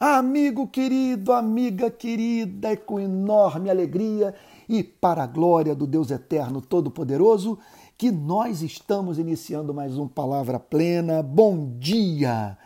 [0.00, 4.32] Amigo querido, amiga querida, é com enorme alegria
[4.68, 7.58] e para a glória do Deus Eterno Todo-Poderoso
[7.96, 11.20] que nós estamos iniciando mais um Palavra Plena.
[11.20, 12.56] Bom dia!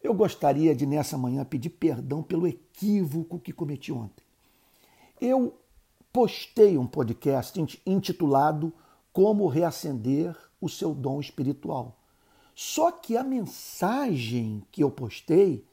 [0.00, 4.24] Eu gostaria de nessa manhã pedir perdão pelo equívoco que cometi ontem.
[5.20, 5.58] Eu
[6.12, 8.72] postei um podcast intitulado
[9.12, 11.98] Como Reacender o Seu Dom Espiritual.
[12.54, 15.66] Só que a mensagem que eu postei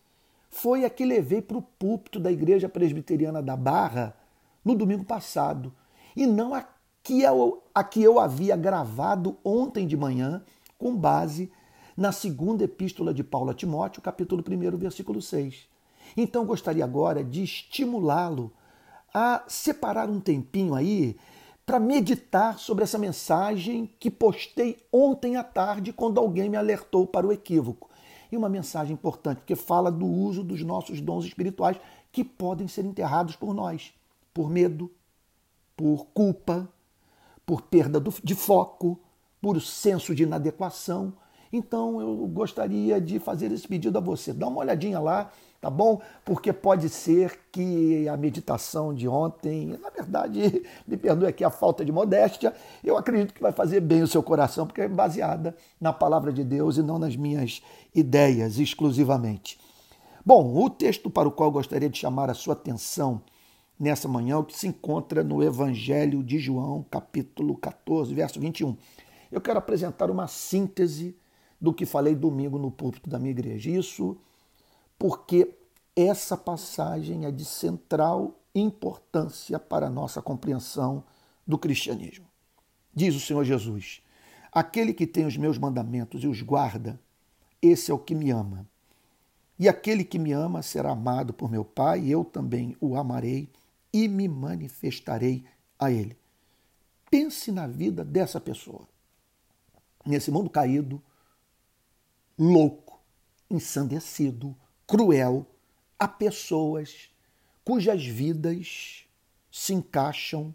[0.51, 4.15] foi a que levei para o púlpito da Igreja Presbiteriana da Barra
[4.63, 5.73] no domingo passado,
[6.15, 6.67] e não a
[7.01, 10.43] que, eu, a que eu havia gravado ontem de manhã,
[10.77, 11.51] com base
[11.95, 15.67] na segunda epístola de Paulo a Timóteo, capítulo 1, versículo 6.
[16.17, 18.51] Então gostaria agora de estimulá-lo
[19.13, 21.17] a separar um tempinho aí
[21.65, 27.25] para meditar sobre essa mensagem que postei ontem à tarde quando alguém me alertou para
[27.25, 27.90] o equívoco.
[28.31, 31.77] E uma mensagem importante, porque fala do uso dos nossos dons espirituais
[32.11, 33.93] que podem ser enterrados por nós,
[34.33, 34.89] por medo,
[35.75, 36.69] por culpa,
[37.45, 38.99] por perda de foco,
[39.41, 41.13] por senso de inadequação.
[41.51, 44.31] Então eu gostaria de fazer esse pedido a você.
[44.31, 46.01] Dá uma olhadinha lá tá bom?
[46.25, 51.85] Porque pode ser que a meditação de ontem, na verdade, me perdoe aqui a falta
[51.85, 52.53] de modéstia,
[52.83, 56.43] eu acredito que vai fazer bem o seu coração, porque é baseada na palavra de
[56.43, 57.61] Deus e não nas minhas
[57.93, 59.59] ideias exclusivamente.
[60.25, 63.21] Bom, o texto para o qual gostaria de chamar a sua atenção
[63.79, 68.77] nessa manhã, é o que se encontra no Evangelho de João, capítulo 14, verso 21.
[69.31, 71.17] Eu quero apresentar uma síntese
[71.59, 73.71] do que falei domingo no púlpito da minha igreja.
[73.71, 74.17] Isso
[75.01, 75.57] porque
[75.95, 81.03] essa passagem é de central importância para a nossa compreensão
[81.45, 82.27] do cristianismo.
[82.93, 84.03] Diz o Senhor Jesus:
[84.51, 86.99] Aquele que tem os meus mandamentos e os guarda,
[87.59, 88.69] esse é o que me ama.
[89.57, 93.49] E aquele que me ama será amado por meu Pai, e eu também o amarei
[93.91, 95.43] e me manifestarei
[95.79, 96.15] a ele.
[97.09, 98.87] Pense na vida dessa pessoa.
[100.05, 101.01] Nesse mundo caído,
[102.37, 102.99] louco,
[103.49, 104.55] ensandecido,
[104.91, 105.47] cruel
[105.97, 107.09] a pessoas
[107.63, 109.05] cujas vidas
[109.49, 110.53] se encaixam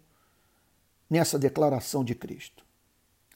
[1.09, 2.63] nessa declaração de Cristo.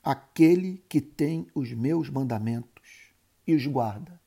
[0.03, 3.11] Aquele que tem os meus mandamentos
[3.47, 4.21] e os guarda.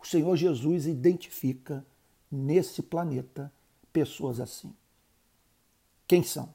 [0.00, 1.84] O Senhor Jesus identifica
[2.30, 3.52] nesse planeta
[3.92, 4.72] pessoas assim.
[6.06, 6.54] Quem são?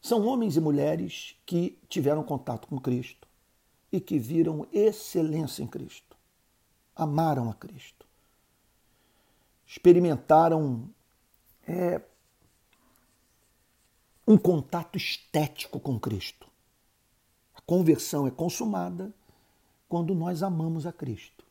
[0.00, 3.26] São homens e mulheres que tiveram contato com Cristo
[3.90, 6.16] e que viram excelência em Cristo,
[6.94, 7.99] amaram a Cristo,
[9.70, 10.90] experimentaram
[11.64, 12.02] é,
[14.26, 16.48] um contato estético com Cristo.
[17.54, 19.14] A conversão é consumada
[19.88, 21.44] quando nós amamos a Cristo.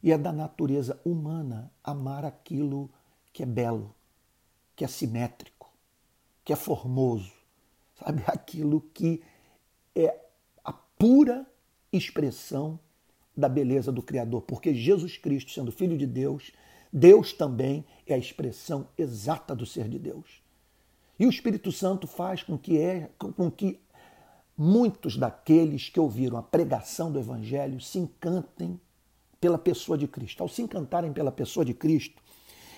[0.00, 2.88] E é da natureza humana amar aquilo
[3.32, 3.92] que é belo,
[4.76, 5.72] que é simétrico,
[6.44, 7.32] que é formoso,
[7.98, 8.22] sabe?
[8.28, 9.24] Aquilo que
[9.96, 10.24] é
[10.62, 11.44] a pura
[11.92, 12.78] expressão
[13.36, 16.52] da beleza do Criador, porque Jesus Cristo, sendo Filho de Deus,
[16.96, 20.40] Deus também é a expressão exata do ser de Deus.
[21.18, 23.80] E o Espírito Santo faz com que, é, com que
[24.56, 28.80] muitos daqueles que ouviram a pregação do Evangelho se encantem
[29.40, 30.40] pela pessoa de Cristo.
[30.44, 32.22] Ao se encantarem pela pessoa de Cristo,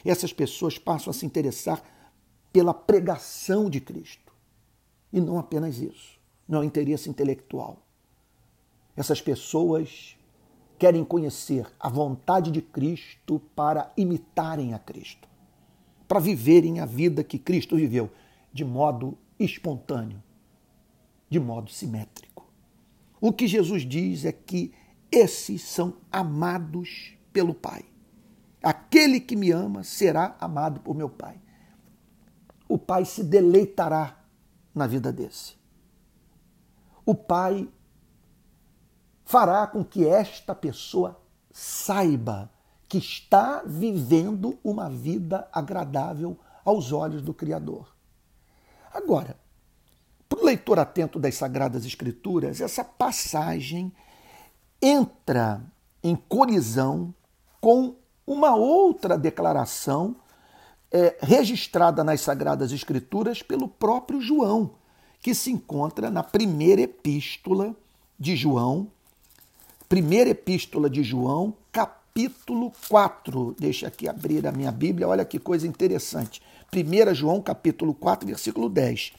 [0.03, 1.83] essas pessoas passam a se interessar
[2.51, 4.33] pela pregação de Cristo.
[5.13, 7.83] E não apenas isso, não é um interesse intelectual.
[8.97, 10.16] Essas pessoas
[10.79, 15.29] querem conhecer a vontade de Cristo para imitarem a Cristo,
[16.07, 18.11] para viverem a vida que Cristo viveu
[18.53, 20.23] de modo espontâneo,
[21.29, 22.47] de modo simétrico.
[23.21, 24.73] O que Jesus diz é que
[25.11, 27.85] esses são amados pelo Pai.
[28.63, 31.41] Aquele que me ama será amado por meu Pai.
[32.69, 34.23] O Pai se deleitará
[34.75, 35.55] na vida desse.
[37.05, 37.69] O Pai
[39.27, 41.21] fará com que esta pessoa
[41.53, 42.49] saiba
[42.89, 47.93] que está vivendo uma vida agradável aos olhos do Criador.
[48.95, 49.37] Agora,
[50.29, 53.93] para o leitor atento das Sagradas Escrituras, essa passagem
[54.81, 55.61] entra
[56.03, 57.13] em colisão
[57.61, 60.17] com uma outra declaração
[60.91, 64.77] é, registrada nas Sagradas Escrituras pelo próprio João,
[65.21, 67.75] que se encontra na primeira epístola
[68.19, 68.93] de João,
[69.89, 73.55] Primeira Epístola de João, capítulo 4.
[73.57, 76.43] Deixa aqui abrir a minha Bíblia, olha que coisa interessante.
[76.75, 79.13] 1 João, capítulo 4, versículo 10.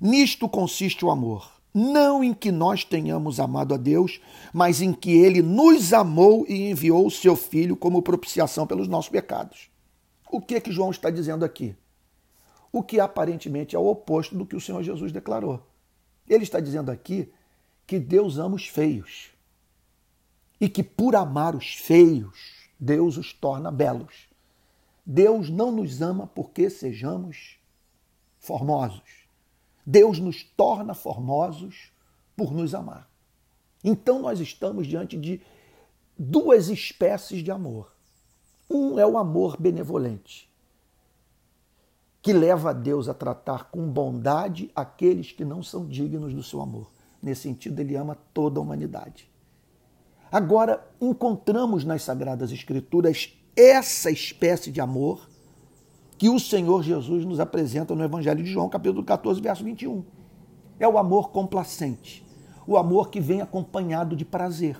[0.00, 1.52] Nisto consiste o amor.
[1.72, 4.20] não em que nós tenhamos amado a Deus,
[4.52, 9.10] mas em que ele nos amou e enviou o seu filho como propiciação pelos nossos
[9.10, 9.68] pecados.
[10.32, 11.76] O que é que João está dizendo aqui?
[12.72, 15.62] O que aparentemente é o oposto do que o Senhor Jesus declarou.
[16.28, 17.30] Ele está dizendo aqui
[17.86, 19.35] que Deus ama os feios
[20.60, 24.28] e que por amar os feios, Deus os torna belos.
[25.04, 27.58] Deus não nos ama porque sejamos
[28.38, 29.26] formosos.
[29.84, 31.92] Deus nos torna formosos
[32.36, 33.08] por nos amar.
[33.84, 35.40] Então nós estamos diante de
[36.18, 37.92] duas espécies de amor.
[38.68, 40.50] Um é o amor benevolente,
[42.20, 46.60] que leva a Deus a tratar com bondade aqueles que não são dignos do seu
[46.60, 46.90] amor.
[47.22, 49.30] Nesse sentido, ele ama toda a humanidade.
[50.30, 55.28] Agora, encontramos nas Sagradas Escrituras essa espécie de amor
[56.18, 60.04] que o Senhor Jesus nos apresenta no Evangelho de João, capítulo 14, verso 21.
[60.78, 62.24] É o amor complacente,
[62.66, 64.76] o amor que vem acompanhado de prazer.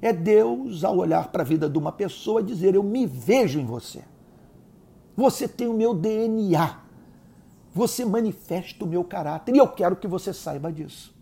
[0.00, 3.64] É Deus, ao olhar para a vida de uma pessoa, dizer: Eu me vejo em
[3.64, 4.02] você.
[5.16, 6.82] Você tem o meu DNA.
[7.74, 11.14] Você manifesta o meu caráter e eu quero que você saiba disso.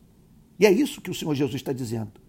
[0.59, 2.26] E é isso que o Senhor Jesus está dizendo.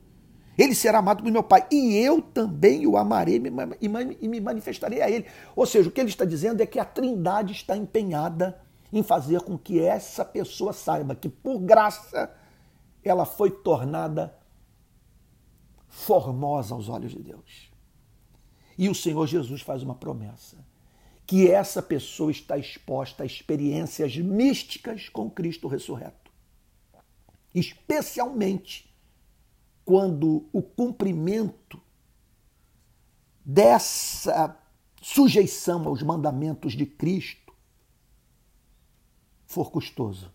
[0.57, 3.41] Ele será amado por meu Pai, e eu também o amarei
[3.79, 5.27] e me manifestarei a ele.
[5.55, 8.59] Ou seja, o que ele está dizendo é que a Trindade está empenhada
[8.91, 12.33] em fazer com que essa pessoa saiba que, por graça,
[13.03, 14.35] ela foi tornada
[15.87, 17.71] formosa aos olhos de Deus.
[18.77, 20.57] E o Senhor Jesus faz uma promessa:
[21.27, 26.31] que essa pessoa está exposta a experiências místicas com Cristo ressurreto.
[27.53, 28.86] Especialmente
[29.87, 31.81] quando o cumprimento
[33.45, 34.59] dessa
[35.01, 37.53] sujeição aos mandamentos de Cristo
[39.45, 40.29] for custoso.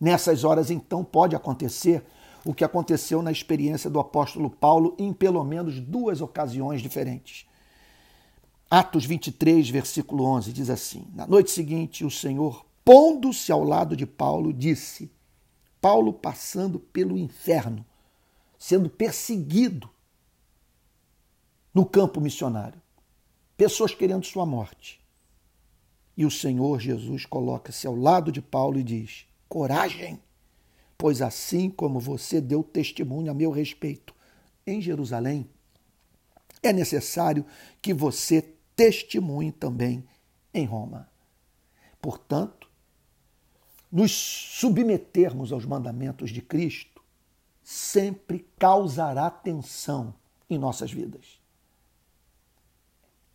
[0.00, 2.02] Nessas horas, então, pode acontecer
[2.42, 7.46] o que aconteceu na experiência do apóstolo Paulo em pelo menos duas ocasiões diferentes.
[8.70, 14.06] Atos 23, versículo 11, diz assim: Na noite seguinte, o Senhor, pondo-se ao lado de
[14.06, 15.12] Paulo, disse:
[15.82, 17.84] Paulo passando pelo inferno,
[18.58, 19.88] sendo perseguido
[21.72, 22.82] no campo missionário.
[23.56, 25.00] Pessoas querendo sua morte.
[26.16, 30.20] E o Senhor Jesus coloca-se ao lado de Paulo e diz: Coragem,
[30.96, 34.12] pois assim como você deu testemunho a meu respeito
[34.66, 35.48] em Jerusalém,
[36.60, 37.46] é necessário
[37.80, 38.42] que você
[38.74, 40.04] testemunhe também
[40.52, 41.08] em Roma.
[42.02, 42.68] Portanto,
[43.90, 46.97] nos submetermos aos mandamentos de Cristo
[47.70, 50.14] sempre causará tensão
[50.48, 51.38] em nossas vidas.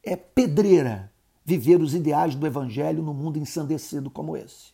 [0.01, 1.13] É pedreira
[1.45, 4.73] viver os ideais do Evangelho no mundo ensandecido como esse.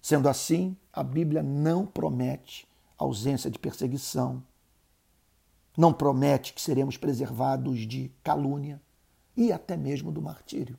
[0.00, 4.40] Sendo assim, a Bíblia não promete ausência de perseguição,
[5.76, 8.80] não promete que seremos preservados de calúnia
[9.36, 10.78] e até mesmo do martírio.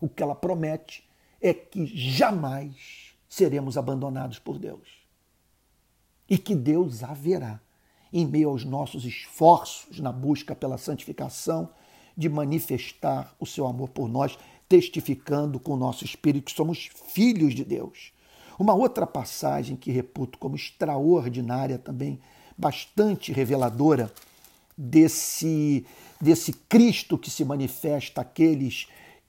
[0.00, 1.08] O que ela promete
[1.40, 5.01] é que jamais seremos abandonados por Deus
[6.28, 7.60] e que Deus haverá,
[8.12, 11.70] em meio aos nossos esforços na busca pela santificação,
[12.16, 14.38] de manifestar o seu amor por nós,
[14.68, 18.12] testificando com o nosso espírito que somos filhos de Deus.
[18.58, 22.20] Uma outra passagem que reputo como extraordinária também,
[22.56, 24.12] bastante reveladora
[24.76, 25.86] desse,
[26.20, 28.86] desse Cristo que se manifesta àqueles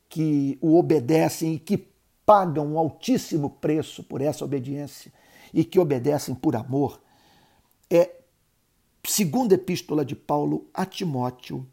[0.10, 1.88] que o obedecem e que
[2.26, 5.12] pagam um altíssimo preço por essa obediência,
[5.54, 7.00] e que obedecem por amor,
[7.90, 8.22] é
[9.06, 11.68] segunda epístola de Paulo a Timóteo,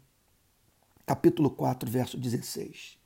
[1.05, 2.97] capítulo 4, verso 16.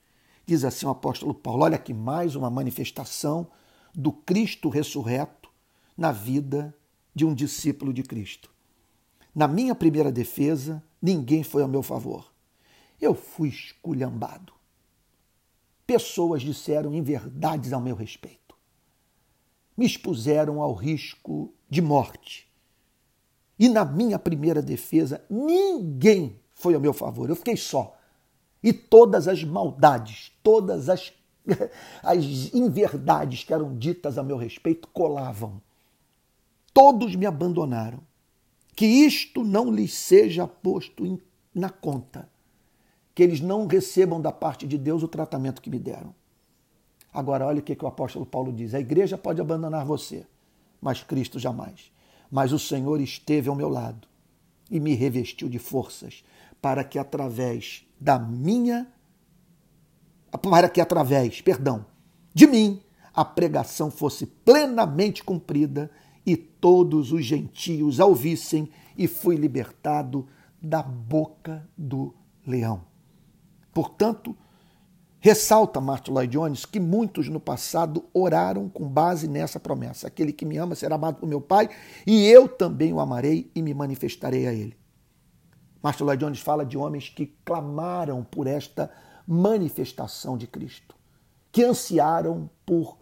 [0.46, 3.48] Diz assim o apóstolo Paulo: olha aqui mais uma manifestação
[3.94, 5.50] do Cristo ressurreto
[5.98, 6.76] na vida
[7.14, 8.54] de um discípulo de Cristo.
[9.34, 12.32] Na minha primeira defesa, ninguém foi ao meu favor.
[13.00, 14.54] Eu fui esculhambado.
[15.88, 18.45] Pessoas disseram inverdades ao meu respeito
[19.78, 22.48] me expuseram ao risco de morte.
[23.58, 27.98] E na minha primeira defesa, ninguém foi ao meu favor, eu fiquei só.
[28.64, 31.14] E todas as maldades, todas as,
[32.02, 35.62] as inverdades que eram ditas a meu respeito colavam.
[36.74, 38.00] Todos me abandonaram.
[38.76, 41.22] Que isto não lhes seja posto
[41.54, 42.30] na conta.
[43.14, 46.14] Que eles não recebam da parte de Deus o tratamento que me deram.
[47.16, 50.28] Agora, olha o que, que o apóstolo Paulo diz: a igreja pode abandonar você,
[50.82, 51.92] mas Cristo jamais.
[52.30, 54.06] Mas o Senhor esteve ao meu lado
[54.70, 56.26] e me revestiu de forças
[56.62, 58.88] para que através da minha
[60.52, 61.86] para que através, perdão,
[62.34, 62.82] de mim
[63.14, 65.90] a pregação fosse plenamente cumprida
[66.26, 70.28] e todos os gentios a ouvissem, e fui libertado
[70.62, 72.14] da boca do
[72.46, 72.84] leão.
[73.74, 74.36] Portanto,
[75.26, 80.46] ressalta Martin Lloyd Jones que muitos no passado oraram com base nessa promessa: aquele que
[80.46, 81.68] me ama será amado por meu Pai,
[82.06, 84.78] e eu também o amarei e me manifestarei a ele.
[85.82, 88.92] Martin Lloyd Jones fala de homens que clamaram por esta
[89.26, 90.96] manifestação de Cristo,
[91.52, 92.96] que ansiaram por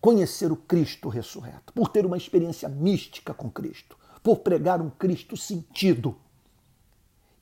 [0.00, 5.36] conhecer o Cristo ressurreto, por ter uma experiência mística com Cristo, por pregar um Cristo
[5.36, 6.14] sentido.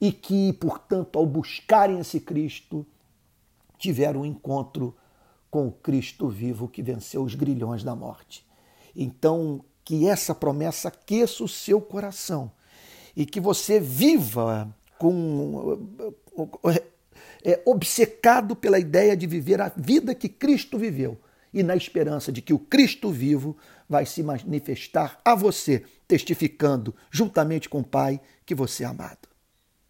[0.01, 2.87] E que, portanto, ao buscarem esse Cristo,
[3.83, 4.95] tiveram um encontro
[5.51, 8.47] com o Cristo vivo que venceu os grilhões da morte.
[8.95, 12.53] Então, que essa promessa aqueça o seu coração
[13.17, 15.81] e que você viva com
[17.45, 21.19] é, obcecado pela ideia de viver a vida que Cristo viveu
[21.53, 23.57] e na esperança de que o Cristo vivo
[23.89, 29.32] vai se manifestar a você, testificando juntamente com o Pai que você é amado.